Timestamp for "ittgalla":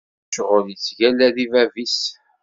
0.73-1.27